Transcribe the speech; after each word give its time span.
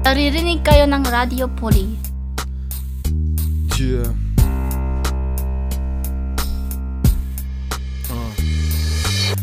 Naririnig 0.00 0.64
kayo 0.64 0.88
ng 0.88 1.04
Radio 1.12 1.44
Poly. 1.44 1.92
Tja. 3.68 4.29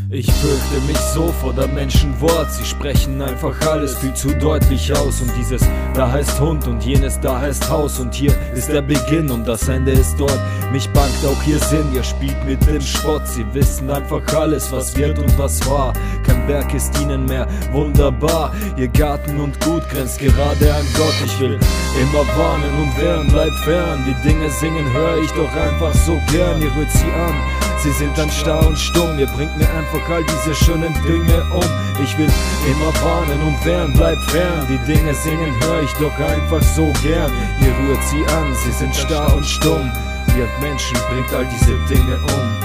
Ich 0.09 0.31
fürchte 0.31 0.79
mich 0.87 0.97
so 0.97 1.33
vor 1.33 1.53
der 1.53 1.67
Menschenwort. 1.67 2.49
Sie 2.53 2.63
sprechen 2.63 3.21
einfach 3.21 3.59
alles 3.67 3.97
viel 3.97 4.13
zu 4.13 4.29
deutlich 4.29 4.93
aus. 4.93 5.19
Und 5.19 5.29
dieses 5.37 5.61
da 5.93 6.09
heißt 6.09 6.39
Hund 6.39 6.65
und 6.65 6.81
jenes 6.85 7.19
da 7.19 7.41
heißt 7.41 7.69
Haus. 7.69 7.99
Und 7.99 8.13
hier 8.13 8.33
ist 8.55 8.69
der 8.69 8.81
Beginn 8.81 9.29
und 9.29 9.45
das 9.45 9.67
Ende 9.67 9.91
ist 9.91 10.15
dort. 10.17 10.39
Mich 10.71 10.87
bangt 10.91 11.25
auch 11.25 11.45
ihr 11.45 11.59
Sinn, 11.59 11.93
ihr 11.93 12.03
spielt 12.03 12.41
mit 12.45 12.65
dem 12.65 12.79
Spott. 12.79 13.27
Sie 13.27 13.45
wissen 13.53 13.91
einfach 13.91 14.21
alles, 14.33 14.71
was 14.71 14.95
wird 14.95 15.19
und 15.19 15.37
was 15.37 15.59
war. 15.69 15.91
Kein 16.25 16.47
Berg 16.47 16.73
ist 16.73 16.97
ihnen 17.01 17.25
mehr 17.25 17.45
wunderbar. 17.73 18.53
Ihr 18.77 18.87
Garten 18.87 19.41
und 19.41 19.59
Gut 19.59 19.89
grenzt 19.89 20.19
gerade 20.19 20.73
an 20.73 20.85
Gott. 20.95 21.15
Ich 21.25 21.37
will 21.41 21.59
immer 22.01 22.25
warnen 22.37 22.71
und 22.81 22.97
wehren, 22.97 23.27
bleib 23.27 23.53
fern. 23.65 24.05
Die 24.07 24.27
Dinge 24.27 24.49
singen, 24.51 24.89
höre 24.93 25.21
ich 25.21 25.31
doch 25.31 25.53
einfach 25.53 25.93
so 25.93 26.17
gern. 26.31 26.61
Ihr 26.61 26.73
rührt 26.77 26.91
sie 26.91 27.11
an. 27.11 27.66
Sie 27.79 27.91
sind 27.91 28.17
dann 28.17 28.29
starr 28.31 28.65
und 28.65 28.77
stumm, 28.77 29.19
ihr 29.19 29.27
bringt 29.27 29.55
mir 29.57 29.69
einfach 29.69 30.09
all 30.09 30.23
diese 30.23 30.55
schönen 30.55 30.93
Dinge 31.05 31.43
um. 31.53 31.63
Ich 32.03 32.17
will 32.17 32.29
immer 32.69 32.93
warnen 33.03 33.41
und 33.41 33.63
wehren, 33.65 33.93
bleib 33.93 34.21
fern. 34.29 34.67
Die 34.67 34.79
Dinge 34.91 35.13
singen, 35.13 35.53
hör 35.61 35.81
ich 35.83 35.93
doch 35.93 36.17
einfach 36.19 36.61
so 36.61 36.91
gern. 37.03 37.31
Ihr 37.61 37.73
rührt 37.79 38.03
sie 38.03 38.25
an, 38.33 38.55
sie 38.55 38.71
sind 38.71 38.95
starr 38.95 39.35
und 39.35 39.45
stumm. 39.45 39.91
Ihr 40.37 40.47
Menschen 40.61 40.97
bringt 41.09 41.33
all 41.33 41.45
diese 41.45 41.77
Dinge 41.87 42.17
um. 42.17 42.56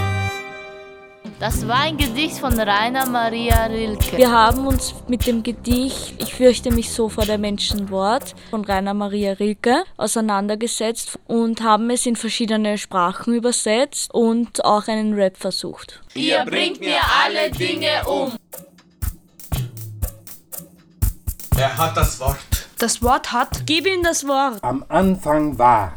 Das 1.42 1.66
war 1.66 1.80
ein 1.80 1.96
Gedicht 1.96 2.38
von 2.38 2.56
Rainer 2.56 3.04
Maria 3.04 3.64
Rilke. 3.64 4.16
Wir 4.16 4.30
haben 4.30 4.64
uns 4.64 4.94
mit 5.08 5.26
dem 5.26 5.42
Gedicht 5.42 6.14
Ich 6.18 6.36
fürchte 6.36 6.70
mich 6.70 6.92
so 6.92 7.08
vor 7.08 7.26
der 7.26 7.36
Menschenwort 7.36 8.36
von 8.50 8.64
Rainer 8.64 8.94
Maria 8.94 9.32
Rilke 9.32 9.82
auseinandergesetzt 9.96 11.18
und 11.26 11.60
haben 11.60 11.90
es 11.90 12.06
in 12.06 12.14
verschiedene 12.14 12.78
Sprachen 12.78 13.34
übersetzt 13.34 14.14
und 14.14 14.64
auch 14.64 14.86
einen 14.86 15.14
Rap 15.14 15.36
versucht. 15.36 16.00
Ihr 16.14 16.44
bringt 16.44 16.78
mir 16.78 17.00
alle 17.24 17.50
Dinge 17.50 18.04
um. 18.06 18.36
Er 21.56 21.76
hat 21.76 21.96
das 21.96 22.20
Wort 22.20 22.61
das 22.82 23.00
Wort 23.00 23.32
hat, 23.32 23.62
gib 23.66 23.86
ihm 23.86 24.02
das 24.02 24.24
Wort. 24.24 24.58
Am 24.62 24.84
Anfang 24.88 25.56
war. 25.58 25.92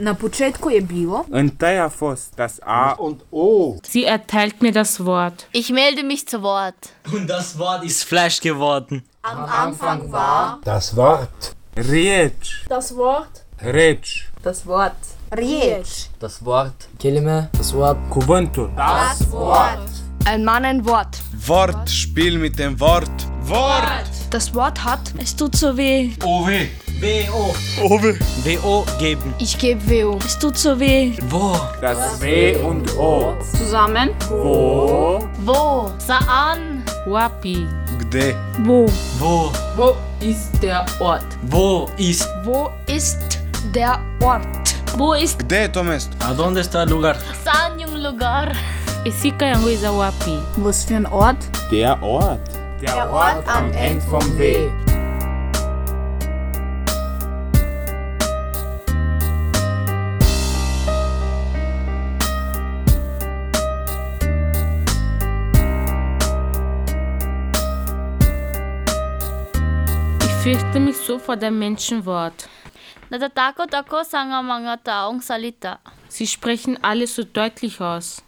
Na 0.00 0.14
początku 0.14 0.68
je 0.68 0.80
bilo. 0.80 1.24
Întâi 1.30 1.78
a 1.80 1.88
fost 1.88 2.32
das 2.36 2.58
A 2.60 2.94
und 2.98 3.20
O. 3.30 3.74
Sie 3.82 4.06
erteilt 4.06 4.60
mir 4.60 4.72
das 4.72 4.98
Wort. 4.98 5.46
Ich 5.52 5.70
melde 5.70 6.02
mich 6.02 6.26
zu 6.26 6.40
Wort. 6.42 6.74
Und 7.12 7.26
das 7.26 7.58
Wort 7.58 7.84
ist 7.84 8.04
Fleisch 8.04 8.40
geworden. 8.40 9.02
Am 9.22 9.44
Anfang 9.44 10.10
war. 10.10 10.58
Das 10.64 10.96
Wort. 10.96 11.54
Riec. 11.76 12.66
Das 12.68 12.94
Wort. 12.96 13.44
Rec. 13.60 14.06
Das 14.42 14.66
Wort. 14.66 14.96
Riec. 15.36 16.08
Das 16.18 16.44
Wort. 16.44 16.88
Kelime. 16.98 17.48
Das 17.58 17.74
Wort. 17.74 17.98
Cuvântul. 18.10 18.70
Das 18.76 19.30
Wort. 19.30 19.90
Ein 20.24 20.44
Mann 20.44 20.64
ein 20.64 20.84
Wort. 20.84 21.18
Wortspiel 21.46 22.38
mit 22.38 22.58
dem 22.58 22.78
Wort. 22.80 23.27
Wort! 23.48 24.10
Das 24.30 24.54
Wort 24.54 24.84
hat 24.84 25.00
Es 25.16 25.34
tut 25.34 25.56
so 25.56 25.74
weh. 25.74 26.10
Owe. 26.22 26.68
W-O. 27.00 27.54
Owe. 27.82 28.14
W-O 28.44 28.84
geben. 28.98 29.32
Ich 29.38 29.56
gebe 29.56 29.80
WO. 29.88 30.18
Es 30.18 30.38
tut 30.38 30.58
so 30.58 30.78
weh. 30.78 31.12
Wo? 31.30 31.58
Das 31.80 32.20
W 32.20 32.56
und 32.56 32.94
O. 32.98 33.34
Zusammen. 33.56 34.10
Wo. 34.28 35.26
Wo? 35.44 35.90
Saan? 35.98 36.82
Wapi. 37.06 37.66
Gde. 38.00 38.34
Wo? 38.64 38.86
Wo? 39.18 39.50
Wo 39.76 39.96
ist 40.20 40.50
der 40.62 40.84
Ort? 41.00 41.24
Wo 41.42 41.88
ist? 41.96 42.28
Wo 42.44 42.70
ist 42.86 43.18
der 43.74 43.98
Ort? 44.20 44.44
Wo 44.98 45.14
ist 45.14 45.38
Gde 45.38 45.72
to 45.72 45.82
mesto? 45.82 46.10
A 46.20 46.34
dónde 46.34 46.60
está 46.60 46.82
el 46.82 46.90
lugar? 46.90 47.16
Saan 47.44 47.78
yung 47.80 47.96
lugar? 48.02 48.52
Isika 49.06 49.46
yangu 49.46 49.68
iza 49.70 49.90
wapi. 49.90 50.38
Was 50.56 50.84
für 50.84 50.96
ein 50.96 51.06
Ort? 51.06 51.38
Der 51.70 51.96
Ort. 52.02 52.57
Der, 52.80 53.10
Ort 53.10 53.42
am 53.48 53.72
Ende 53.72 54.00
vom 54.02 54.22
W. 54.38 54.70
Ich 70.22 70.32
fürchte 70.44 70.78
mich 70.78 70.96
so 70.98 71.18
vor 71.18 71.34
dem 71.34 71.58
Menschenwort. 71.58 72.46
Natatakot 73.10 73.74
ako 73.74 74.06
sa 74.06 74.22
nga 74.22 74.38
mga 74.38 74.78
taong 74.86 75.18
salita. 75.18 75.82
Sie 76.06 76.30
sprechen 76.30 76.78
alles 76.86 77.18
so 77.18 77.26
deutlich 77.26 77.82
aus. 77.82 78.22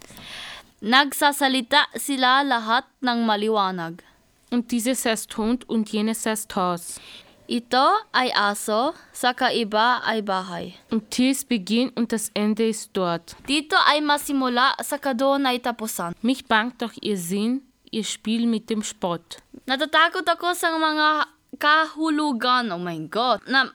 Nagsasalita 0.83 1.87
sila 1.95 2.43
lahat 2.43 2.83
ng 2.99 3.23
maliwanag. 3.23 4.10
Und 4.51 4.71
dieses 4.71 5.05
heißt 5.05 5.31
Hund 5.37 5.67
und 5.69 5.89
jenes 5.89 6.25
heißt 6.25 6.53
Haus. 6.55 6.99
Ito 7.47 7.83
ay 8.11 8.31
aso, 8.31 8.93
sa 9.11 9.31
kaiba 9.35 9.99
ay 10.03 10.21
bahay. 10.21 10.75
Und 10.91 11.11
ist 11.19 11.47
Beginn 11.47 11.89
und 11.95 12.11
das 12.11 12.31
Ende 12.35 12.67
ist 12.67 12.91
dort. 12.93 13.35
Dito 13.47 13.75
ay 13.87 13.99
masimula, 13.99 14.75
sa 14.83 14.95
kadoon 14.99 15.47
ay 15.47 15.59
tapusan. 15.59 16.15
Mich 16.21 16.45
bangt 16.47 16.79
doch 16.81 16.93
ihr 17.01 17.17
Sinn, 17.17 17.63
ihr 17.91 18.03
Spiel 18.03 18.47
mit 18.47 18.69
dem 18.69 18.83
Spott. 18.83 19.43
Natatakot 19.67 20.23
ako 20.27 20.55
sa 20.55 20.71
mga 20.71 21.27
kahulugan. 21.59 22.71
Oh 22.71 22.79
my 22.79 22.99
God. 23.11 23.43
Na, 23.47 23.71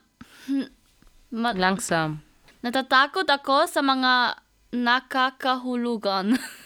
ma- 1.32 1.52
Langsam. 1.52 2.20
natatakot 2.64 3.28
ako 3.28 3.68
sa 3.68 3.80
mga 3.84 4.40
nakakahulugan. 4.72 6.36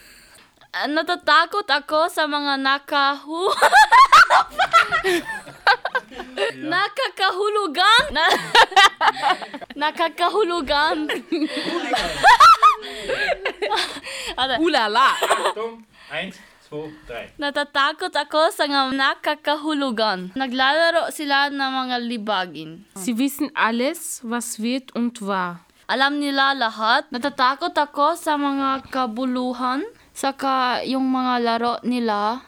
natatakot 0.70 1.66
ako 1.66 2.06
sa 2.10 2.26
mga 2.30 2.54
nakahu... 2.58 3.50
Nakakahulugan? 6.60 8.02
Na, 8.10 8.26
nakakahulugan. 9.80 11.06
Ulala. 14.58 15.14
Eins, 16.10 16.36
zwei, 16.66 16.90
drei. 17.06 17.26
Natatakot 17.38 18.10
ako 18.10 18.50
sa 18.50 18.66
mga 18.66 18.94
nakakahulugan. 18.94 20.34
Naglalaro 20.34 21.10
sila 21.14 21.50
ng 21.50 21.70
mga 21.86 21.96
libagin. 22.02 22.70
Sie 22.98 23.14
wissen 23.14 23.50
alles, 23.54 24.20
was 24.26 24.58
wird 24.58 24.90
und 24.94 25.22
war. 25.22 25.62
Alam 25.90 26.22
nila 26.22 26.54
lahat. 26.54 27.10
Natatakot 27.10 27.74
ako 27.74 28.14
sa 28.14 28.38
mga 28.38 28.86
kabuluhan. 28.94 29.82
Saka 30.14 30.84
yung 30.84 31.08
mga 31.08 31.34
laro 31.40 31.74
nila 31.82 32.42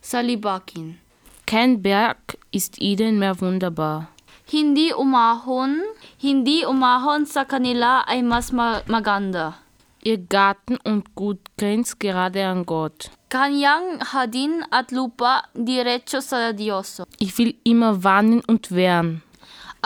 sa 0.00 0.24
libakin. 0.24 0.96
Kein 1.44 1.82
Berg 1.82 2.38
ist 2.54 2.78
ihnen 2.78 3.18
mehr 3.18 3.34
wunderbar. 3.40 4.08
Hindi 4.50 4.90
umahon, 4.90 5.82
hindi 6.18 6.66
umahon 6.66 7.22
sa 7.26 7.46
kanila 7.46 8.02
ay 8.06 8.22
mas 8.22 8.50
ma- 8.50 8.82
maganda. 8.90 9.62
Ihr 10.02 10.18
Garten 10.18 10.78
und 10.82 11.14
Gut 11.14 11.38
grenzt 11.58 12.00
gerade 12.00 12.46
an 12.46 12.64
Gott. 12.64 13.10
Kanyang 13.28 14.00
hadin 14.00 14.64
at 14.72 14.90
lupa 14.90 15.46
diretso 15.54 16.18
sa 16.24 16.50
Diyoso. 16.50 17.04
Ich 17.20 17.36
will 17.38 17.54
immer 17.62 18.02
warnen 18.02 18.42
und 18.48 18.72
wehren. 18.72 19.22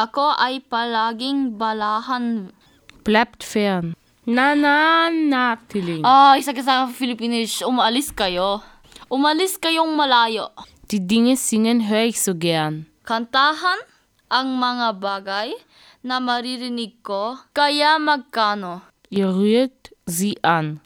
Ako 0.01 0.33
ay 0.39 0.65
palaging 0.65 1.59
balahan. 1.59 2.55
Bleibt 3.05 3.45
fern. 3.45 3.93
Na 4.25 4.57
na 4.57 5.13
na, 5.13 5.61
Tiling. 5.69 6.01
Ah, 6.01 6.41
isa 6.41 6.57
ka 6.57 6.65
sa 6.65 6.89
Philippines, 6.89 7.61
umalis 7.61 8.09
kayo. 8.09 8.65
Umalis 9.13 9.61
kayong 9.61 9.93
malayo. 9.93 10.49
Die 10.89 10.97
Dinge 10.97 11.37
singen 11.37 11.93
höre 11.93 12.09
ich 12.09 12.17
so 12.17 12.33
gern. 12.33 12.89
Kantahan 13.05 13.77
ang 14.33 14.57
mga 14.57 14.97
bagay 14.97 15.53
na 16.01 16.25
maririnig 16.25 17.05
ko, 17.05 17.37
kaya 17.53 18.01
magkano. 18.01 18.81
Ihr 19.13 19.29
rührt 19.29 19.93
sie 20.09 20.41
an. 20.41 20.81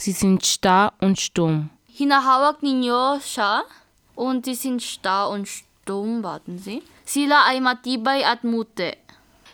Sie 0.00 0.16
sind 0.16 0.48
starr 0.48 0.96
und 1.04 1.20
stumm. 1.20 1.68
Hinahawak 1.92 2.64
ninyo 2.64 3.20
siya 3.20 3.68
und 4.16 4.48
sie 4.48 4.56
sind 4.56 4.80
starr 4.80 5.28
und 5.28 5.44
stumm, 5.44 6.24
warten 6.24 6.56
Sie. 6.56 6.80
Sila 7.04 7.52
ay 7.52 7.60
matibay 7.60 8.24
at 8.24 8.48
mute. 8.48 8.96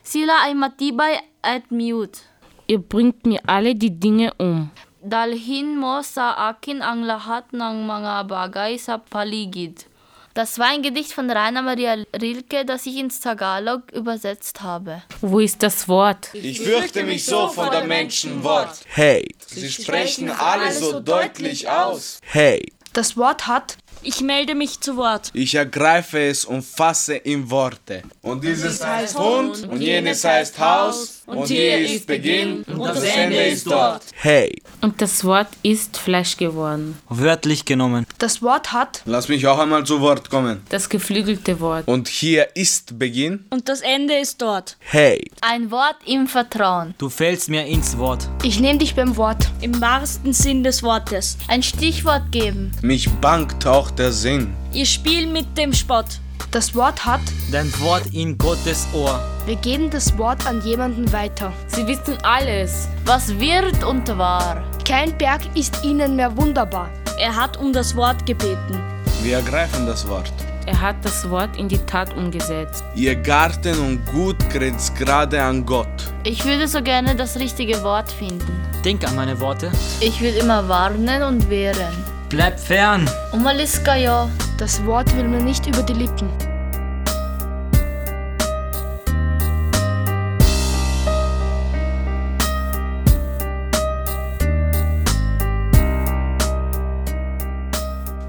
Sila 0.06 0.46
ay 0.46 0.54
matibay 0.54 1.19
at 1.42 1.66
mute. 1.75 2.22
Ihr 2.66 2.78
bringt 2.78 3.26
mir 3.26 3.40
alle 3.46 3.75
die 3.75 3.90
Dinge 3.90 4.32
um. 4.38 4.70
Dalhin 5.02 5.76
mo 5.76 6.00
sa 6.00 6.32
akin 6.49 6.81
ang 6.81 7.05
lahat 7.05 7.52
ng 7.52 7.84
mga 7.84 8.25
bagay 8.25 8.81
sa 8.81 8.96
paligid. 8.96 9.84
Das 10.32 10.58
war 10.58 10.72
ein 10.72 10.82
Gedicht 10.82 11.12
von 11.12 11.31
Rainer 11.31 11.62
Maria 11.62 11.94
Rilke, 12.20 12.64
das 12.64 12.87
ich 12.87 12.96
ins 12.96 13.20
Tagalog 13.20 13.93
übersetzt 13.93 14.62
habe. 14.62 15.02
Wo 15.20 15.38
ist 15.38 15.62
das 15.62 15.87
Wort? 15.87 16.31
Ich 16.32 16.61
fürchte 16.61 17.05
mich 17.05 17.25
so 17.25 17.49
vor 17.49 17.70
der 17.70 17.84
Menschenwort. 17.84 18.81
Hey. 18.88 19.28
Sie 19.46 19.70
sprechen 19.70 20.31
alles 20.31 20.81
so 20.81 20.99
deutlich 20.99 21.69
aus. 21.69 22.19
Hey. 22.25 22.72
Das 22.94 23.17
Wort 23.17 23.46
hat 23.46 23.76
Ich 24.06 24.20
melde 24.20 24.55
mich 24.55 24.81
zu 24.81 24.96
Wort. 24.99 25.31
Ich 25.32 25.55
ergreife 25.55 26.19
es 26.19 26.44
und 26.44 26.62
fasse 26.62 27.14
in 27.14 27.50
Worte. 27.50 28.02
Und 28.20 28.44
dieses 28.44 28.84
heißt 28.84 29.19
Hund, 29.19 29.67
und 29.67 29.81
jenes 29.81 30.25
heißt 30.25 30.58
Haus, 30.58 31.13
und 31.26 31.46
hier 31.48 31.78
ist 31.78 32.06
Beginn, 32.06 32.62
und 32.64 32.80
das 32.84 33.02
Ende 33.02 33.36
ist 33.44 33.66
dort. 33.70 34.02
Hey, 34.14 34.60
Und 34.80 35.00
das 35.00 35.24
Wort 35.24 35.48
ist 35.62 35.96
Fleisch 35.96 36.36
geworden. 36.36 36.98
Wörtlich 37.08 37.64
genommen. 37.64 38.06
Das 38.18 38.42
Wort 38.42 38.72
hat 38.72 39.02
lass 39.06 39.28
mich 39.28 39.46
auch 39.46 39.58
einmal 39.58 39.84
zu 39.84 40.00
Wort 40.00 40.28
kommen. 40.30 40.60
Das 40.68 40.88
geflügelte 40.88 41.60
Wort. 41.60 41.86
Und 41.88 42.08
hier 42.08 42.48
ist 42.56 42.98
Beginn. 42.98 43.44
Und 43.50 43.68
das 43.68 43.80
Ende 43.80 44.14
ist 44.14 44.40
dort. 44.42 44.76
Hey, 44.80 45.30
Ein 45.40 45.70
Wort 45.70 45.96
im 46.06 46.26
Vertrauen. 46.26 46.94
Du 46.98 47.08
fällst 47.08 47.48
mir 47.48 47.64
ins 47.66 47.96
Wort. 47.98 48.28
Ich 48.42 48.60
nehme 48.60 48.78
dich 48.78 48.94
beim 48.94 49.16
Wort. 49.16 49.48
Im 49.60 49.80
wahrsten 49.80 50.32
Sinn 50.32 50.62
des 50.62 50.82
Wortes. 50.82 51.36
Ein 51.48 51.62
Stichwort 51.62 52.30
geben. 52.30 52.72
mich 52.82 53.08
bangt 53.20 53.66
auch 53.66 53.90
der 53.90 54.12
Sinn. 54.12 54.54
Ihr 54.72 54.86
Spiel 54.86 55.26
mit 55.26 55.56
dem 55.56 55.72
Spott. 55.72 56.06
Das 56.50 56.75
Wort 56.75 57.04
hat. 57.04 57.20
Dein 57.50 57.72
Wort 57.81 58.06
in 58.12 58.38
Gottes 58.38 58.86
Ohr. 58.92 59.20
Wir 59.46 59.56
geben 59.56 59.90
das 59.90 60.16
Wort 60.16 60.46
an 60.46 60.62
jemanden 60.62 61.12
weiter. 61.12 61.52
Sie 61.66 61.86
wissen 61.86 62.16
alles. 62.22 62.88
Was 63.04 63.38
wird 63.40 63.82
und 63.84 64.06
war. 64.16 64.62
Kein 64.86 65.16
Berg 65.19 65.42
ist 65.56 65.84
ihnen 65.84 66.16
mehr 66.16 66.36
wunderbar. 66.36 66.90
Er 67.19 67.34
hat 67.34 67.56
um 67.56 67.72
das 67.72 67.96
Wort 67.96 68.25
gebeten. 68.26 68.81
Wir 69.22 69.36
ergreifen 69.36 69.86
das 69.86 70.06
Wort. 70.08 70.32
Er 70.66 70.81
hat 70.81 70.96
das 71.02 71.28
Wort 71.28 71.56
in 71.56 71.69
die 71.69 71.78
Tat 71.78 72.16
umgesetzt. 72.16 72.84
Ihr 72.94 73.16
Garten 73.16 73.78
und 73.81 74.06
Gut 74.06 74.36
grenzt 74.50 74.96
gerade 74.96 75.42
an 75.42 75.66
Gott. 75.66 75.86
Ich 76.22 76.44
würde 76.44 76.66
so 76.69 76.82
gerne 76.82 77.14
das 77.14 77.36
richtige 77.36 77.82
Wort 77.82 78.10
finden. 78.10 78.62
Denk 78.84 79.06
an 79.06 79.14
meine 79.14 79.38
Worte. 79.40 79.70
Ich 80.00 80.20
will 80.22 80.34
immer 80.34 80.66
warnen 80.69 81.22
und 81.22 81.50
wehren. 81.50 81.94
Bleib 82.31 82.58
fern. 82.58 83.08
Umaliska 83.32 83.96
ja. 83.96 84.28
Das 84.56 84.84
Wort 84.86 85.14
will 85.16 85.24
mir 85.24 85.42
nicht 85.42 85.66
über 85.66 85.82
die 85.82 85.94
Lippen. 85.94 86.30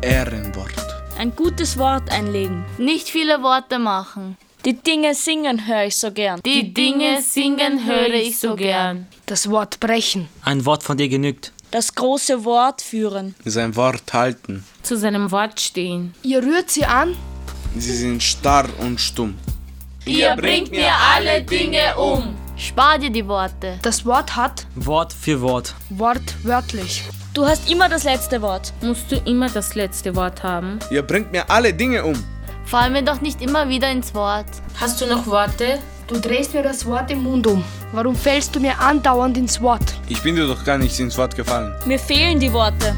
Ehrenwort. 0.01 0.74
Ein 1.19 1.36
gutes 1.36 1.77
Wort 1.77 2.12
einlegen. 2.12 2.66
Nicht 2.80 3.10
viele 3.10 3.44
Worte 3.44 3.78
machen. 3.78 4.36
Die 4.66 4.74
Dinge 4.74 5.13
singen 5.13 5.68
höre 5.68 5.86
ich 5.86 5.95
so 5.95 6.12
gern. 6.12 6.42
Die 6.44 6.74
Dinge 6.74 7.21
singen 7.21 7.86
höre 7.86 8.16
ich 8.16 8.39
so 8.39 8.56
gern. 8.56 9.06
Das 9.28 9.48
Wort 9.51 9.80
brechen. 9.80 10.28
Ein 10.42 10.66
Wort 10.66 10.81
von 10.81 10.98
dir 10.98 11.07
genügt. 11.07 11.54
Das 11.75 11.94
große 11.94 12.45
Wort 12.45 12.81
führen. 12.81 13.36
Sein 13.44 13.75
Wort 13.75 14.13
halten. 14.13 14.63
Zu 14.81 14.95
seinem 14.95 15.30
Wort 15.30 15.60
stehen. 15.60 16.13
Ihr 16.24 16.42
rührt 16.42 16.72
sie 16.72 16.86
an. 16.86 17.18
Sie 17.77 17.94
sind 17.94 18.24
starr 18.24 18.69
und 18.80 19.01
stumm. 19.01 19.36
Ihr 20.06 20.38
bringt 20.38 20.72
mir 20.72 20.94
alle 21.13 21.42
Dinge 21.42 21.98
um. 21.98 22.33
Spar 22.56 22.98
dir 22.98 23.10
die 23.10 23.27
Worte. 23.27 23.77
Das 23.81 24.06
Wort 24.06 24.38
hat. 24.38 24.66
Wort 24.75 25.12
für 25.12 25.42
Wort. 25.42 25.75
Wort 25.89 26.36
wörtlich. 26.44 27.04
Du 27.33 27.45
hast 27.45 27.69
immer 27.69 27.89
das 27.89 28.06
letzte 28.06 28.42
Wort. 28.42 28.71
Musst 28.81 29.12
du 29.12 29.18
immer 29.25 29.50
das 29.50 29.75
letzte 29.75 30.16
Wort 30.16 30.44
haben? 30.44 30.80
Ihr 30.92 31.01
bringt 31.01 31.33
mir 31.33 31.50
alle 31.50 31.74
Dinge 31.74 32.06
um. 32.06 32.16
Fall 32.63 32.89
mir 32.89 33.04
doch 33.04 33.19
nicht 33.19 33.42
immer 33.42 33.68
wieder 33.68 33.92
ins 33.92 34.16
Wort. 34.16 34.48
Hast 34.80 35.01
du 35.01 35.07
noch 35.07 35.28
Worte? 35.28 35.80
Du 36.07 36.19
drehst 36.21 36.54
mir 36.54 36.63
das 36.63 36.86
Wort 36.86 37.12
im 37.12 37.24
Mund 37.24 37.45
um. 37.48 37.66
Warum 37.95 38.13
fällst 38.13 38.53
du 38.53 38.59
mir 38.59 38.77
andauernd 38.77 39.38
ins 39.38 39.62
Wort? 39.62 39.95
Ich 40.09 40.21
bin 40.21 40.36
dir 40.36 40.45
doch 40.45 40.65
gar 40.65 40.77
nicht 40.77 41.00
ins 41.00 41.18
Wort 41.18 41.33
gefallen. 41.33 41.74
Mir 41.86 41.97
fehlen 41.97 42.42
die 42.42 42.51
Worte. 42.51 42.94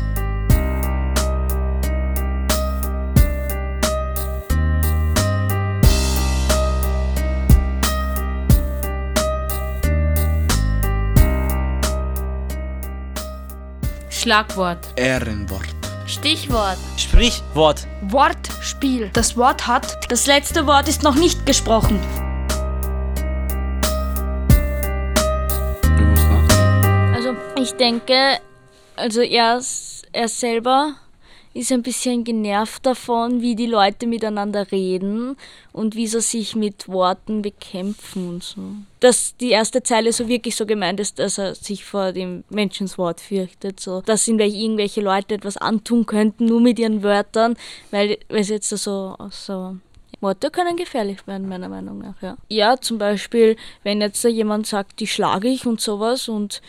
Schlagwort. 14.10 14.80
Ehrenwort. 14.96 15.62
Stichwort. 16.08 16.80
Sprichwort. 16.98 17.86
Wortspiel. 18.02 19.12
Das 19.14 19.38
Wort 19.38 19.68
hat. 19.68 20.10
Das 20.10 20.26
letzte 20.26 20.66
Wort 20.66 20.90
ist 20.90 21.04
noch 21.04 21.14
nicht 21.14 21.46
gesprochen. 21.46 22.00
Ich 27.62 27.74
denke, 27.74 28.40
also 28.96 29.22
er, 29.22 29.62
er 30.12 30.28
selber 30.28 30.96
ist 31.54 31.72
ein 31.72 31.82
bisschen 31.82 32.24
genervt 32.24 32.86
davon, 32.86 33.42
wie 33.42 33.56
die 33.56 33.66
Leute 33.66 34.06
miteinander 34.06 34.72
reden 34.72 35.36
und 35.74 35.96
wie 35.96 36.06
sie 36.06 36.22
sich 36.22 36.56
mit 36.56 36.88
Worten 36.88 37.42
bekämpfen 37.42 38.30
und 38.30 38.44
so. 38.44 38.62
Dass 39.00 39.36
die 39.38 39.50
erste 39.50 39.82
Zeile 39.82 40.14
so 40.14 40.28
wirklich 40.28 40.56
so 40.56 40.68
gemeint 40.68 41.00
ist, 41.00 41.18
dass 41.18 41.40
er 41.40 41.56
sich 41.56 41.84
vor 41.84 42.12
dem 42.12 42.44
Menschenswort 42.50 43.20
fürchtet. 43.22 43.80
So. 43.80 44.02
Dass 44.02 44.28
ihm 44.28 44.38
irgendwelche 44.38 45.02
Leute 45.02 45.34
etwas 45.34 45.58
antun 45.58 46.06
könnten, 46.06 46.46
nur 46.46 46.62
mit 46.62 46.78
ihren 46.78 47.02
Wörtern, 47.02 47.56
weil, 47.90 48.20
weil 48.30 48.44
sie 48.44 48.54
jetzt 48.54 48.70
so, 48.70 49.16
so 49.32 49.78
Worte 50.20 50.52
können 50.52 50.78
gefährlich 50.78 51.26
werden, 51.26 51.48
meiner 51.48 51.70
Meinung 51.70 52.00
nach, 52.00 52.22
ja. 52.22 52.38
Ja, 52.50 52.78
zum 52.78 52.98
Beispiel, 52.98 53.56
wenn 53.84 54.02
jetzt 54.02 54.24
da 54.24 54.30
jemand 54.30 54.68
sagt, 54.68 55.00
die 55.00 55.08
schlage 55.08 55.48
ich 55.48 55.66
und 55.66 55.82
sowas 55.82 56.28
und 56.28 56.62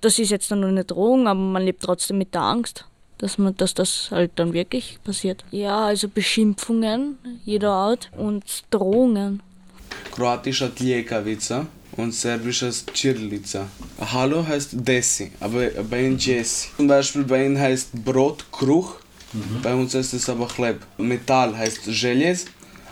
das 0.00 0.18
ist 0.18 0.30
jetzt 0.30 0.50
dann 0.50 0.60
nur 0.60 0.68
eine 0.68 0.84
Drohung, 0.84 1.26
aber 1.26 1.40
man 1.40 1.62
lebt 1.62 1.82
trotzdem 1.82 2.18
mit 2.18 2.34
der 2.34 2.42
Angst, 2.42 2.84
dass, 3.18 3.38
man, 3.38 3.56
dass 3.56 3.74
das 3.74 4.08
halt 4.10 4.32
dann 4.36 4.52
wirklich 4.52 4.98
passiert. 5.02 5.44
Ja, 5.50 5.86
also 5.86 6.08
Beschimpfungen 6.08 7.18
jeder 7.44 7.72
Art 7.72 8.10
und 8.16 8.44
Drohungen. 8.70 9.42
Kroatischer 10.12 10.74
Tljekavica 10.74 11.66
und 11.96 12.12
serbisches 12.12 12.86
Čirlica. 12.92 13.66
Hallo 14.00 14.46
heißt 14.46 14.70
Desi, 14.72 15.32
aber 15.40 15.68
bei 15.90 16.04
ihnen 16.04 16.18
Jesse. 16.18 16.68
Zum 16.76 16.86
Beispiel 16.86 17.24
bei 17.24 17.44
ihnen 17.44 17.58
heißt 17.58 18.04
Brot 18.04 18.44
Kruch, 18.52 18.96
bei 19.62 19.74
uns 19.74 19.94
heißt 19.94 20.14
es 20.14 20.28
aber 20.28 20.46
Chleb. 20.46 20.80
Metall 20.96 21.56
heißt 21.56 21.86
Željez, 21.86 22.46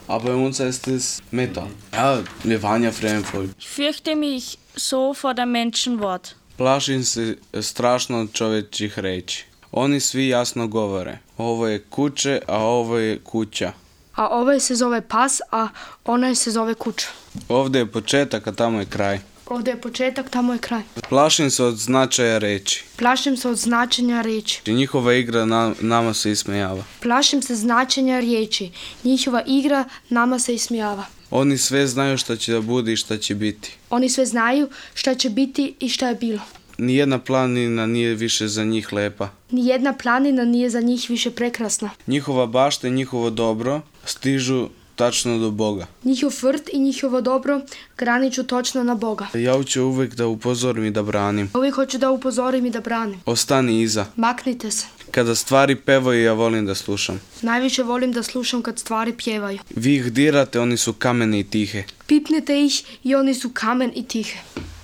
aber 0.09 0.31
bei 0.31 0.35
uns 0.35 0.59
heißt 0.61 0.89
es 0.89 1.23
Metal. 1.31 1.69
Ja, 1.93 2.23
wir 2.43 2.63
waren 2.63 2.83
ja 2.83 2.91
im 2.91 3.25
Volk. 3.25 3.51
Ich 3.59 3.69
fürchte 3.69 4.17
mich 4.17 4.59
so 4.75 5.15
vor 5.15 5.35
dem 5.35 5.53
Menschenwort. 5.53 6.37
Plašim 6.57 7.05
se 7.05 7.37
strašno 7.55 8.21
od 8.21 8.33
čovječih 8.33 8.99
reći. 8.99 9.45
Oni 9.73 10.01
svi 10.01 10.29
jasno 10.29 10.67
govore. 10.69 11.19
Ovo 11.39 11.67
je 11.67 11.79
kuće, 11.81 12.41
a 12.47 12.59
ovo 12.59 12.99
je 12.99 13.19
kuća. 13.21 13.73
A 14.15 14.29
ovaj 14.29 14.61
se 14.61 14.75
zove 14.75 15.01
pas, 15.01 15.41
a 15.53 15.69
onaj 16.05 16.35
se 16.35 16.51
zove 16.51 16.75
kuća. 16.75 17.07
Ovdje 17.49 17.79
je 17.79 17.87
početak, 17.87 18.47
a 18.47 18.53
tamo 18.53 18.79
je 18.79 18.87
kraj. 18.87 19.19
Ovdje 19.47 19.71
je 19.71 19.81
početak, 19.81 20.31
tamo 20.31 20.53
je 20.53 20.59
kraj. 20.59 20.83
Plašim 21.09 21.51
se 21.51 21.65
od 21.65 21.75
značaja 21.77 22.39
reći. 22.39 22.85
Plašim 22.97 23.37
se 23.37 23.49
od 23.49 23.57
značenja 23.57 24.23
riječi. 24.23 24.61
Njihova 24.67 25.15
igra 25.15 25.45
na- 25.45 25.75
nama 25.81 26.15
se 26.15 26.33
ismejava. 26.33 26.85
Plašim 27.01 27.43
se 27.43 27.55
značenja 27.55 28.21
riječi. 28.21 28.71
Njihova 29.05 29.43
igra 29.47 29.85
nama 30.09 30.39
se 30.39 30.55
ismijava. 30.55 31.05
Oni 31.31 31.59
sve 31.59 31.87
znaju 31.87 32.19
šta 32.19 32.37
će 32.37 32.53
da 32.53 32.61
bude 32.61 32.93
i 32.93 32.97
šta 32.97 33.19
će 33.19 33.35
biti. 33.35 33.73
Oni 33.91 34.09
sve 34.09 34.27
znaju 34.27 34.69
šta 34.95 35.15
će 35.15 35.31
biti 35.31 35.75
i 35.81 35.89
šta 35.89 36.09
je 36.09 36.15
bilo. 36.15 36.41
Nijedna 36.79 37.19
planina 37.19 37.87
nije 37.87 38.15
više 38.15 38.49
za 38.49 38.65
njih 38.65 38.93
lepa. 38.93 39.29
Nijedna 39.51 39.93
planina 39.93 40.45
nije 40.45 40.71
za 40.71 40.81
njih 40.81 41.07
više 41.09 41.31
prekrasna. 41.31 41.91
Njihova 42.07 42.47
bašta 42.47 42.89
i 42.89 42.91
njihovo 42.91 43.31
dobro 43.31 43.81
stižu 44.05 44.69
tačno 44.97 45.39
do 45.39 45.51
Boga. 45.51 45.87
Njihov 46.05 46.33
vrt 46.43 46.69
i 46.73 46.79
njihovo 46.79 47.21
dobro 47.21 47.61
graniču 47.99 48.43
točno 48.43 48.83
na 48.83 48.95
Boga. 48.95 49.27
Ja 49.35 49.65
ću 49.65 49.83
uvijek 49.85 50.15
da 50.15 50.27
upozorim 50.27 50.85
i 50.85 50.91
da 50.91 51.03
branim. 51.03 51.51
Uvijek 51.55 51.75
hoću 51.75 51.99
da 51.99 52.11
upozorim 52.11 52.67
i 52.67 52.71
da 52.71 52.81
branim. 52.81 53.21
Ostani 53.27 53.83
iza. 53.83 54.07
Maknite 54.17 54.71
se. 54.71 54.87
Kada 55.11 55.35
stvari 55.35 55.77
pevaju, 55.77 56.23
ja 56.23 56.33
volim 56.33 56.67
da 56.67 56.75
slušam. 56.75 57.21
Najviše 57.43 57.83
volim 57.83 58.13
da 58.13 58.23
slušam 58.23 58.63
kad 58.63 58.79
stvari 58.79 59.13
pjevaju. 59.13 59.59
Vi 59.77 59.95
ih 59.97 60.13
dirate, 60.13 60.61
oni 60.61 60.77
su 60.77 60.93
kamene 60.93 61.41
i 61.41 61.45
tihe. 61.45 61.85
Pipnete 62.07 62.65
ih 62.65 62.83
i 63.03 63.15
oni 63.15 63.35
su 63.35 63.51
kamen 63.55 63.93
i 63.95 64.09
tihe. 64.09 64.39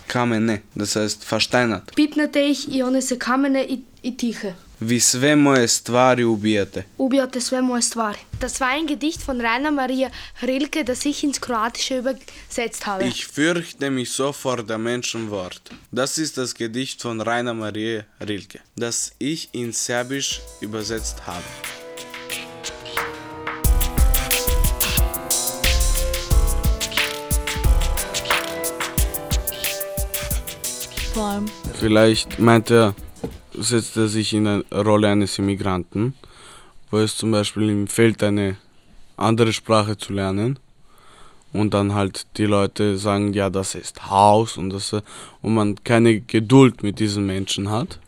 Kamene, 0.06 0.60
das 0.74 0.96
heißt 0.96 1.24
versteinert. 1.30 1.94
Pipnete 1.96 2.50
ih 2.50 2.68
i 2.68 2.82
one 2.82 3.02
se 3.02 3.18
kamene 3.18 3.64
i, 3.64 3.80
i 4.02 4.16
tihe. 4.16 4.54
Vi 4.84 5.00
sve 5.00 5.36
moje 5.36 5.68
stvari 5.68 6.24
ubijate. 6.24 6.84
Ubijate 6.98 7.40
sve 7.40 7.62
moje 7.62 7.82
stvari. 7.82 8.18
Das 8.40 8.60
war 8.60 8.70
ein 8.70 8.86
Gedicht 8.86 9.22
von 9.26 9.40
Rainer 9.40 9.72
Maria 9.72 10.10
Rilke, 10.40 10.84
das 10.84 11.06
ich 11.06 11.24
ins 11.24 11.38
Kroatische 11.40 11.98
übersetzt 11.98 12.86
habe. 12.86 13.04
Ich 13.04 13.26
fürchte 13.26 13.90
mich 13.90 14.10
so 14.10 14.32
vor 14.32 14.62
der 14.62 14.78
Menschenwort. 14.78 15.70
Das 15.92 16.18
ist 16.18 16.36
das 16.36 16.54
Gedicht 16.54 17.02
von 17.02 17.20
Rainer 17.20 17.54
Maria 17.54 18.04
Rilke, 18.20 18.58
das 18.76 19.12
ich 19.18 19.48
in 19.52 19.72
Serbisch 19.72 20.40
übersetzt 20.60 21.26
habe. 21.26 21.44
Vielleicht 31.78 32.38
meint 32.38 32.70
er, 32.70 32.94
setzt 33.54 33.97
er 33.97 34.09
sich 34.09 34.32
in 34.32 34.47
eine 34.47 34.64
Rolle 34.73 35.09
eines 35.09 35.38
Immigranten, 35.38 36.14
wo 36.90 36.99
es 36.99 37.16
zum 37.16 37.30
Beispiel 37.30 37.71
ihm 37.71 37.87
fehlt, 37.87 38.23
eine 38.23 38.56
andere 39.16 39.52
Sprache 39.52 39.97
zu 39.97 40.12
lernen. 40.12 40.59
Und 41.52 41.75
dann 41.75 41.94
halt 41.94 42.26
die 42.38 42.47
Leute 42.47 42.97
sagen, 42.97 43.35
ja, 43.35 43.50
das 43.50 43.75
ist 43.75 44.09
Haus 44.09 44.56
und, 44.56 44.71
das, 44.71 44.94
und 45.42 45.54
man 45.54 45.76
keine 45.85 46.21
Geduld 46.21 46.82
mit 46.82 46.99
diesen 46.99 47.26
Menschen 47.26 47.71
hat, 47.71 47.99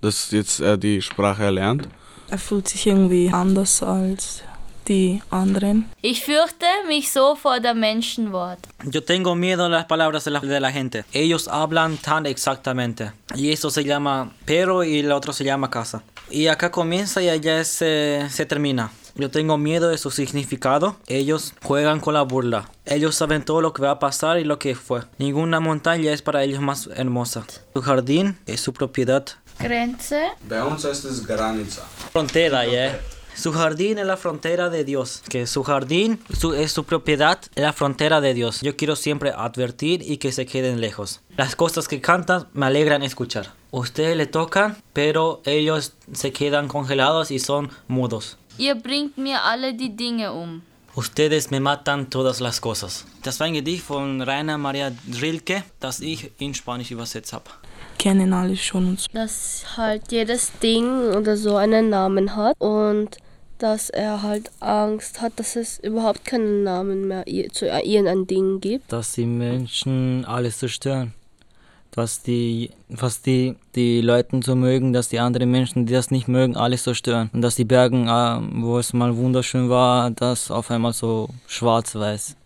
dass 0.00 0.32
jetzt 0.32 0.58
er 0.60 0.76
die 0.76 1.00
Sprache 1.00 1.44
erlernt. 1.44 1.88
Er 2.28 2.38
fühlt 2.38 2.66
sich 2.66 2.88
irgendwie 2.88 3.30
anders 3.32 3.82
als 3.84 4.42
die 4.88 5.22
anderen. 5.30 5.86
Ich 6.02 6.24
fürchte 6.24 6.66
mich 6.86 7.12
so 7.12 7.36
vor 7.36 7.60
der 7.60 7.74
Menschenwort. 7.74 8.58
Yo 8.84 9.02
tengo 9.02 9.34
miedo 9.34 9.66
a 9.66 9.68
las 9.68 9.84
palabras 9.84 10.24
de 10.24 10.30
la, 10.30 10.40
de 10.40 10.60
la 10.60 10.72
gente. 10.72 11.04
Ellos 11.12 11.46
hablan 11.48 11.96
tan 11.98 12.26
exactamente. 12.26 13.12
Y 13.34 13.52
eso 13.52 13.70
se 13.70 13.84
llama 13.84 14.32
pero 14.46 14.82
y 14.82 15.00
el 15.00 15.12
otro 15.12 15.32
se 15.32 15.44
llama 15.44 15.70
casa. 15.70 16.02
Y 16.30 16.46
acá 16.48 16.70
comienza 16.70 17.22
y 17.22 17.28
allá 17.28 17.62
se, 17.64 18.26
se 18.30 18.46
termina. 18.46 18.90
Yo 19.14 19.30
tengo 19.30 19.58
miedo 19.58 19.88
de 19.88 19.98
su 19.98 20.10
significado. 20.10 20.96
Ellos 21.08 21.52
juegan 21.62 22.00
con 22.00 22.14
la 22.14 22.22
burla. 22.22 22.70
Ellos 22.84 23.16
saben 23.16 23.44
todo 23.44 23.60
lo 23.60 23.72
que 23.72 23.82
va 23.82 23.90
a 23.92 23.98
pasar 23.98 24.38
y 24.38 24.44
lo 24.44 24.58
que 24.58 24.74
fue. 24.76 25.02
Ninguna 25.18 25.58
montaña 25.58 26.12
es 26.12 26.22
para 26.22 26.44
ellos 26.44 26.60
más 26.60 26.88
hermosa. 26.94 27.44
Su 27.74 27.82
jardín 27.82 28.38
es 28.46 28.60
su 28.60 28.72
propiedad. 28.72 29.26
Grenze. 29.58 30.28
Bei 30.48 30.62
uns 30.62 30.84
heißt 30.84 31.04
es 31.04 31.26
Granica. 31.26 31.82
Frontera, 32.12 32.64
¿ya? 32.64 33.00
Su 33.38 33.52
jardín 33.52 33.98
es 33.98 34.06
la 34.06 34.16
frontera 34.16 34.68
de 34.68 34.82
Dios. 34.84 35.22
Que 35.28 35.46
su 35.46 35.62
jardín 35.62 36.18
su- 36.36 36.54
es 36.54 36.72
su 36.72 36.82
propiedad, 36.84 37.38
es 37.54 37.62
la 37.62 37.72
frontera 37.72 38.20
de 38.20 38.34
Dios. 38.34 38.60
Yo 38.62 38.76
quiero 38.76 38.96
siempre 38.96 39.30
advertir 39.30 40.02
y 40.02 40.16
que 40.16 40.32
se 40.32 40.44
queden 40.44 40.80
lejos. 40.80 41.20
Las 41.36 41.54
cosas 41.54 41.86
que 41.86 42.00
cantan 42.00 42.48
me 42.52 42.66
alegran 42.66 43.02
escuchar. 43.04 43.52
Ustedes 43.70 44.16
le 44.16 44.26
tocan, 44.26 44.76
pero 44.92 45.40
ellos 45.44 45.92
se 46.12 46.32
quedan 46.32 46.66
congelados 46.66 47.30
y 47.30 47.38
son 47.38 47.70
mudos. 47.86 48.38
Ihr 48.58 48.74
bringt 48.74 49.16
mir 49.16 49.36
alle 49.40 49.72
die 49.72 49.90
Dinge 49.90 50.32
um. 50.32 50.62
Ustedes 50.96 51.52
me 51.52 51.60
matan 51.60 52.10
todas 52.10 52.40
las 52.40 52.60
cosas. 52.60 53.04
Das 53.22 53.38
war 53.38 53.46
ein 53.46 53.54
Gedicht 53.54 53.84
von 53.84 54.20
Rainer 54.20 54.58
Maria 54.58 54.90
Rilke, 55.20 55.62
das 55.78 56.00
ich 56.00 56.32
in 56.38 56.54
Spanisch 56.54 56.90
übersetzt 56.90 57.32
habe. 57.32 57.44
Kennen 57.98 58.32
alle 58.32 58.56
schon 58.56 58.86
und 58.88 59.00
so. 59.00 59.06
dass 59.12 59.62
halt 59.76 60.10
jedes 60.10 60.50
Ding 60.60 61.14
oder 61.14 61.36
so 61.36 61.56
einen 61.56 61.88
Namen 61.90 62.34
hat 62.34 62.56
und 62.58 63.16
dass 63.58 63.90
er 63.90 64.22
halt 64.22 64.50
Angst 64.60 65.20
hat, 65.20 65.32
dass 65.36 65.56
es 65.56 65.78
überhaupt 65.78 66.24
keinen 66.24 66.64
Namen 66.64 67.08
mehr 67.08 67.24
zu 67.52 67.66
irgendeinem 67.66 68.26
Ding 68.26 68.60
gibt. 68.60 68.92
dass 68.92 69.12
die 69.12 69.26
Menschen 69.26 70.24
alles 70.24 70.58
zerstören. 70.58 71.14
Was 71.94 72.22
die, 72.22 72.70
was 72.88 73.22
die, 73.22 73.56
die 73.74 74.00
Leuten 74.00 74.42
so 74.42 74.54
mögen, 74.54 74.92
dass 74.92 75.08
die 75.08 75.18
anderen 75.18 75.50
Menschen, 75.50 75.84
die 75.86 75.92
das 75.92 76.12
nicht 76.12 76.28
mögen, 76.28 76.56
alles 76.56 76.84
zerstören. 76.84 77.28
Und 77.32 77.42
dass 77.42 77.56
die 77.56 77.64
Bergen, 77.64 78.06
äh, 78.06 78.62
wo 78.62 78.78
es 78.78 78.92
mal 78.92 79.16
wunderschön 79.16 79.68
war, 79.68 80.10
das 80.12 80.50
auf 80.52 80.70
einmal 80.70 80.92
so 80.92 81.28
schwarz-weiß 81.48 82.36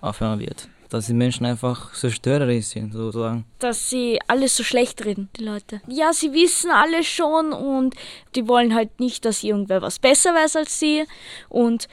auf 0.00 0.20
einmal 0.20 0.40
wird. 0.40 0.68
Dass 0.90 1.06
die 1.06 1.12
Menschen 1.14 1.44
einfach 1.44 1.92
zerstörerisch 1.94 2.66
sind, 2.66 2.92
sozusagen. 2.92 3.44
dass 3.58 3.90
sie 3.90 4.18
alles 4.26 4.56
so 4.56 4.62
schlecht 4.64 5.04
reden, 5.04 5.28
die 5.36 5.44
Leute. 5.44 5.82
Ja, 5.86 6.12
sie 6.12 6.32
wissen 6.32 6.70
alles 6.70 7.06
schon 7.06 7.52
und 7.52 7.94
die 8.34 8.48
wollen 8.48 8.74
halt 8.74 8.98
nicht, 8.98 9.24
dass 9.24 9.42
irgendwer 9.44 9.82
was 9.82 9.98
besser 9.98 10.34
weiß 10.34 10.56
als 10.56 10.78
sie 10.78 11.04
und 11.48 11.88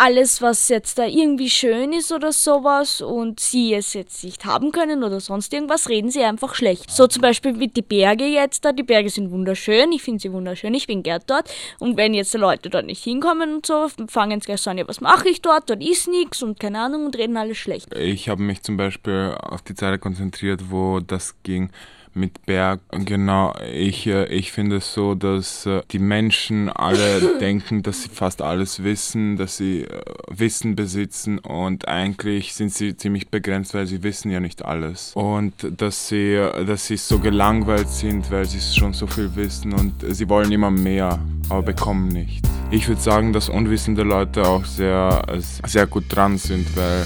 alles, 0.00 0.40
was 0.40 0.68
jetzt 0.70 0.98
da 0.98 1.04
irgendwie 1.04 1.50
schön 1.50 1.92
ist 1.92 2.10
oder 2.10 2.32
sowas 2.32 3.02
und 3.02 3.38
sie 3.38 3.74
es 3.74 3.92
jetzt 3.92 4.24
nicht 4.24 4.46
haben 4.46 4.72
können 4.72 5.04
oder 5.04 5.20
sonst 5.20 5.52
irgendwas, 5.52 5.90
reden 5.90 6.10
sie 6.10 6.24
einfach 6.24 6.54
schlecht. 6.54 6.90
So 6.90 7.06
zum 7.06 7.20
Beispiel 7.20 7.52
mit 7.52 7.76
die 7.76 7.82
Berge 7.82 8.24
jetzt 8.24 8.64
da. 8.64 8.72
Die 8.72 8.82
Berge 8.82 9.10
sind 9.10 9.30
wunderschön, 9.30 9.92
ich 9.92 10.02
finde 10.02 10.20
sie 10.20 10.32
wunderschön, 10.32 10.72
ich 10.72 10.86
bin 10.86 11.02
gern 11.02 11.20
dort. 11.26 11.52
Und 11.78 11.98
wenn 11.98 12.14
jetzt 12.14 12.32
die 12.32 12.38
Leute 12.38 12.70
dort 12.70 12.86
nicht 12.86 13.04
hinkommen 13.04 13.56
und 13.56 13.66
so, 13.66 13.88
fangen 14.08 14.40
sie 14.40 14.46
gleich 14.46 14.66
an, 14.66 14.78
ja, 14.78 14.88
was 14.88 15.02
mache 15.02 15.28
ich 15.28 15.42
dort? 15.42 15.68
Dort 15.68 15.84
ist 15.84 16.08
nichts 16.08 16.42
und 16.42 16.58
keine 16.58 16.80
Ahnung 16.80 17.04
und 17.04 17.18
reden 17.18 17.36
alles 17.36 17.58
schlecht. 17.58 17.94
Ich 17.94 18.30
habe 18.30 18.42
mich 18.42 18.62
zum 18.62 18.78
Beispiel 18.78 19.36
auf 19.38 19.60
die 19.60 19.74
Zeile 19.74 19.98
konzentriert, 19.98 20.70
wo 20.70 21.00
das 21.00 21.34
ging 21.42 21.70
mit 22.14 22.46
Berg. 22.46 22.80
Genau, 22.90 23.54
ich, 23.72 24.06
äh, 24.06 24.26
ich 24.26 24.52
finde 24.52 24.76
es 24.76 24.92
so, 24.92 25.14
dass 25.14 25.66
äh, 25.66 25.82
die 25.90 25.98
Menschen 25.98 26.68
alle 26.68 27.38
denken, 27.40 27.82
dass 27.82 28.02
sie 28.02 28.08
fast 28.08 28.42
alles 28.42 28.82
wissen, 28.82 29.36
dass 29.36 29.56
sie 29.56 29.82
äh, 29.82 30.02
Wissen 30.28 30.76
besitzen 30.76 31.38
und 31.38 31.88
eigentlich 31.88 32.54
sind 32.54 32.72
sie 32.72 32.96
ziemlich 32.96 33.28
begrenzt, 33.28 33.74
weil 33.74 33.86
sie 33.86 34.02
wissen 34.02 34.30
ja 34.30 34.40
nicht 34.40 34.64
alles. 34.64 35.12
Und 35.14 35.54
dass 35.78 36.08
sie, 36.08 36.36
dass 36.66 36.86
sie 36.86 36.96
so 36.96 37.18
gelangweilt 37.18 37.88
sind, 37.88 38.30
weil 38.30 38.46
sie 38.46 38.60
schon 38.60 38.92
so 38.92 39.06
viel 39.06 39.34
wissen 39.36 39.72
und 39.72 39.94
sie 40.08 40.28
wollen 40.28 40.52
immer 40.52 40.70
mehr, 40.70 41.18
aber 41.48 41.62
bekommen 41.62 42.08
nichts. 42.08 42.48
Ich 42.70 42.86
würde 42.88 43.00
sagen, 43.00 43.32
dass 43.32 43.48
unwissende 43.48 44.02
Leute 44.02 44.46
auch 44.46 44.64
sehr, 44.64 45.22
sehr 45.66 45.86
gut 45.86 46.04
dran 46.08 46.38
sind, 46.38 46.76
weil 46.76 47.04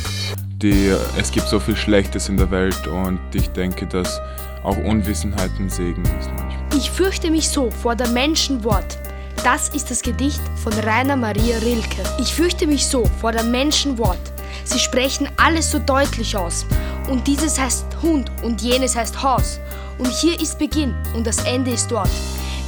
die, 0.64 0.92
es 1.18 1.30
gibt 1.30 1.48
so 1.48 1.60
viel 1.60 1.76
Schlechtes 1.76 2.28
in 2.28 2.36
der 2.36 2.50
Welt 2.50 2.86
und 2.86 3.18
ich 3.34 3.48
denke, 3.48 3.86
dass 3.86 4.20
auch 4.64 4.76
Unwissenheit 4.78 5.50
ein 5.58 5.68
Segen 5.68 6.02
ist 6.18 6.30
manchmal. 6.36 6.76
Ich 6.76 6.90
fürchte 6.90 7.30
mich 7.30 7.48
so 7.48 7.70
vor 7.70 7.94
der 7.94 8.08
Menschenwort. 8.08 8.98
Das 9.44 9.68
ist 9.68 9.90
das 9.90 10.02
Gedicht 10.02 10.40
von 10.56 10.72
Rainer 10.72 11.16
Maria 11.16 11.58
Rilke. 11.58 12.02
Ich 12.18 12.34
fürchte 12.34 12.66
mich 12.66 12.86
so 12.86 13.04
vor 13.20 13.30
der 13.30 13.44
Menschenwort. 13.44 14.18
Sie 14.64 14.78
sprechen 14.78 15.28
alles 15.36 15.70
so 15.70 15.78
deutlich 15.78 16.36
aus. 16.36 16.64
Und 17.10 17.26
dieses 17.26 17.60
heißt 17.60 17.84
Hund 18.02 18.30
und 18.42 18.62
jenes 18.62 18.96
heißt 18.96 19.22
Haus. 19.22 19.60
Und 19.98 20.08
hier 20.08 20.40
ist 20.40 20.58
Beginn 20.58 20.94
und 21.14 21.26
das 21.26 21.44
Ende 21.44 21.72
ist 21.72 21.90
dort. 21.90 22.10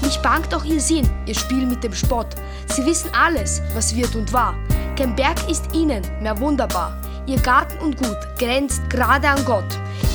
Mich 0.02 0.18
bangt 0.18 0.54
auch 0.54 0.64
ihr 0.64 0.80
Sinn, 0.80 1.08
ihr 1.24 1.34
Spiel 1.34 1.64
mit 1.64 1.82
dem 1.82 1.94
Spott. 1.94 2.28
Sie 2.66 2.84
wissen 2.84 3.10
alles, 3.18 3.62
was 3.74 3.96
wird 3.96 4.14
und 4.14 4.32
war. 4.32 4.54
Kein 4.96 5.16
Berg 5.16 5.48
ist 5.50 5.74
ihnen 5.74 6.02
mehr 6.20 6.38
wunderbar. 6.38 7.00
Ihr 7.26 7.38
Garten 7.38 7.78
und 7.78 7.96
Gut 7.96 8.18
grenzt 8.38 8.88
gerade 8.90 9.28
an 9.28 9.44
Gott. 9.44 9.64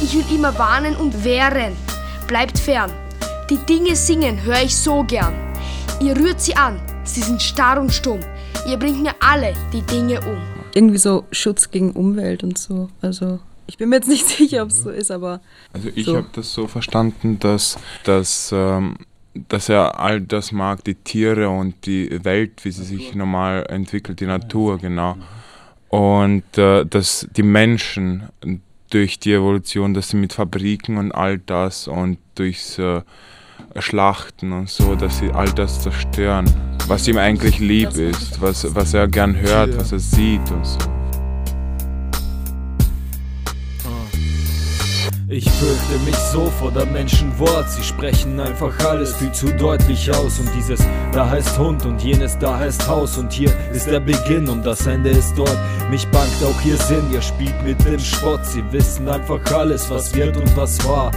Ich 0.03 0.15
will 0.15 0.35
immer 0.35 0.57
warnen 0.57 0.95
und 0.95 1.23
wehren. 1.23 1.73
Bleibt 2.27 2.59
fern. 2.59 2.91
Die 3.49 3.57
Dinge 3.57 3.95
singen 3.95 4.43
höre 4.43 4.63
ich 4.63 4.75
so 4.75 5.03
gern. 5.03 5.33
Ihr 5.99 6.15
rührt 6.15 6.39
sie 6.39 6.55
an, 6.55 6.79
sie 7.03 7.21
sind 7.21 7.41
starr 7.41 7.79
und 7.79 7.91
stumm. 7.91 8.19
Ihr 8.67 8.77
bringt 8.77 9.01
mir 9.01 9.13
alle 9.19 9.53
die 9.73 9.81
Dinge 9.81 10.19
um. 10.21 10.41
Irgendwie 10.73 10.97
so 10.97 11.25
Schutz 11.31 11.69
gegen 11.69 11.91
Umwelt 11.91 12.43
und 12.43 12.57
so. 12.57 12.89
Also 13.01 13.39
ich 13.67 13.77
bin 13.77 13.89
mir 13.89 13.97
jetzt 13.97 14.09
nicht 14.09 14.27
sicher, 14.37 14.63
ob 14.63 14.69
es 14.69 14.83
so 14.83 14.89
ist, 14.89 15.11
aber. 15.11 15.41
Also 15.73 15.89
ich 15.93 16.05
so. 16.05 16.17
habe 16.17 16.27
das 16.33 16.53
so 16.53 16.67
verstanden, 16.67 17.39
dass, 17.39 17.77
dass, 18.03 18.51
ähm, 18.53 18.97
dass 19.33 19.69
er 19.69 19.99
all 19.99 20.21
das 20.21 20.51
mag, 20.51 20.83
die 20.83 20.95
Tiere 20.95 21.49
und 21.49 21.85
die 21.85 22.23
Welt, 22.23 22.65
wie 22.65 22.71
sie 22.71 22.83
sich 22.83 23.15
normal 23.15 23.65
entwickelt, 23.69 24.19
die 24.19 24.25
Natur, 24.25 24.77
genau. 24.77 25.17
Und 25.89 26.57
äh, 26.57 26.85
dass 26.85 27.27
die 27.35 27.43
Menschen 27.43 28.29
durch 28.91 29.19
die 29.19 29.33
Evolution, 29.33 29.93
dass 29.93 30.09
sie 30.09 30.17
mit 30.17 30.33
Fabriken 30.33 30.97
und 30.97 31.11
all 31.11 31.39
das 31.39 31.87
und 31.87 32.19
durchs 32.35 32.77
äh, 32.77 33.01
Schlachten 33.79 34.51
und 34.51 34.69
so, 34.69 34.95
dass 34.95 35.19
sie 35.19 35.31
all 35.31 35.49
das 35.51 35.81
zerstören, 35.81 36.45
was 36.87 37.07
ihm 37.07 37.17
eigentlich 37.17 37.59
lieb 37.59 37.95
ist, 37.95 38.41
was, 38.41 38.75
was 38.75 38.93
er 38.93 39.07
gern 39.07 39.35
hört, 39.35 39.77
was 39.77 39.91
er 39.91 39.99
sieht 39.99 40.51
und 40.51 40.65
so. 40.65 41.00
Ich 45.33 45.49
fürchte 45.49 45.97
mich 46.03 46.15
so 46.17 46.47
vor 46.59 46.73
der 46.73 46.85
Menschenwort. 46.85 47.69
Sie 47.69 47.83
sprechen 47.83 48.37
einfach 48.37 48.77
alles 48.85 49.15
viel 49.15 49.31
zu 49.31 49.47
deutlich 49.53 50.11
aus. 50.13 50.39
Und 50.39 50.49
dieses 50.53 50.81
da 51.13 51.29
heißt 51.29 51.57
Hund 51.57 51.85
und 51.85 52.03
jenes 52.03 52.37
da 52.37 52.59
heißt 52.59 52.85
Haus. 52.85 53.17
Und 53.17 53.31
hier 53.31 53.49
ist 53.71 53.87
der 53.87 54.01
Beginn 54.01 54.49
und 54.49 54.65
das 54.65 54.85
Ende 54.87 55.09
ist 55.09 55.33
dort. 55.37 55.57
Mich 55.89 56.05
bangt 56.09 56.35
auch 56.43 56.65
ihr 56.65 56.75
Sinn, 56.75 57.05
ihr 57.13 57.21
spielt 57.21 57.55
mit 57.63 57.81
dem 57.85 57.99
Spott. 57.99 58.45
Sie 58.45 58.61
wissen 58.73 59.07
einfach 59.07 59.39
alles, 59.53 59.89
was 59.89 60.13
wird 60.13 60.35
und 60.35 60.57
was 60.57 60.85
war. 60.85 61.11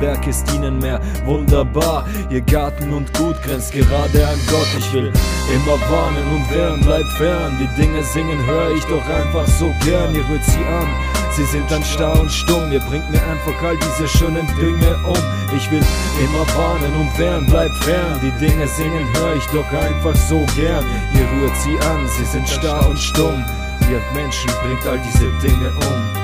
Berg 0.00 0.26
ist 0.26 0.52
ihnen 0.54 0.78
mehr 0.78 1.00
wunderbar. 1.24 2.06
Ihr 2.30 2.42
Garten 2.42 2.92
und 2.92 3.12
Gut 3.14 3.40
grenzt 3.42 3.72
gerade 3.72 4.26
an 4.26 4.38
Gott. 4.48 4.68
Ich 4.78 4.92
will 4.92 5.12
immer 5.54 5.80
warnen 5.90 6.26
und 6.34 6.50
wehren, 6.50 6.80
bleib 6.82 7.06
fern. 7.16 7.56
Die 7.60 7.80
Dinge 7.80 8.02
singen, 8.02 8.44
höre 8.46 8.74
ich 8.74 8.84
doch 8.84 9.06
einfach 9.08 9.46
so 9.46 9.74
gern. 9.84 10.14
Ihr 10.14 10.28
rührt 10.28 10.44
sie 10.44 10.64
an. 10.64 10.88
Sie 11.36 11.44
sind 11.44 11.70
dann 11.70 11.84
starr 11.84 12.18
und 12.18 12.32
stumm, 12.32 12.72
ihr 12.72 12.80
bringt 12.80 13.10
mir 13.10 13.20
einfach 13.22 13.62
all 13.62 13.76
diese 13.76 14.08
schönen 14.08 14.46
Dinge 14.58 14.96
um. 15.06 15.18
Ich 15.54 15.70
will 15.70 15.84
immer 16.18 16.46
warnen 16.56 16.94
und 16.98 17.18
wehren, 17.18 17.44
bleib 17.44 17.70
fern. 17.84 18.18
Die 18.22 18.30
Dinge 18.42 18.66
singen, 18.66 19.06
hör 19.14 19.36
ich 19.36 19.44
doch 19.46 19.70
einfach 19.70 20.16
so 20.16 20.46
gern. 20.56 20.82
Ihr 21.14 21.26
rührt 21.38 21.56
sie 21.58 21.78
an, 21.86 22.08
sie 22.08 22.24
sind 22.24 22.48
starr 22.48 22.88
und 22.88 22.98
stumm. 22.98 23.44
Ihr 23.90 24.00
Menschen 24.14 24.50
bringt 24.62 24.86
all 24.86 24.98
diese 24.98 25.30
Dinge 25.46 25.70
um. 25.70 26.15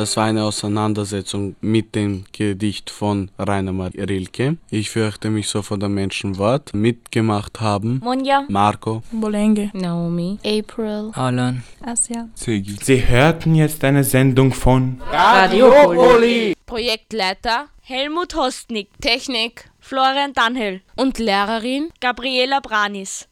Das 0.00 0.16
war 0.16 0.24
eine 0.24 0.44
Auseinandersetzung 0.44 1.56
mit 1.60 1.94
dem 1.94 2.24
Gedicht 2.32 2.88
von 2.88 3.30
Rainer 3.38 3.74
Maria 3.74 4.04
Rilke. 4.04 4.56
Ich 4.70 4.88
fürchte 4.88 5.28
mich 5.28 5.46
so 5.48 5.60
vor 5.60 5.76
der 5.76 5.90
Menschenwort. 5.90 6.72
Mitgemacht 6.72 7.60
haben 7.60 8.00
Monja, 8.02 8.46
Marco, 8.48 9.02
Bolenge, 9.12 9.70
Naomi, 9.74 10.38
April, 10.42 11.10
Alan, 11.12 11.62
Asia. 11.84 12.30
Segi. 12.34 12.76
Sie 12.80 13.06
hörten 13.06 13.54
jetzt 13.54 13.84
eine 13.84 14.02
Sendung 14.02 14.54
von 14.54 15.02
Radiopoli. 15.12 16.54
Projektleiter, 16.64 17.66
Helmut 17.82 18.34
Hostnick, 18.34 18.88
Technik 19.02 19.70
Florian 19.80 20.32
Danhel, 20.32 20.80
und 20.96 21.18
Lehrerin 21.18 21.90
Gabriela 22.00 22.60
Branis. 22.60 23.26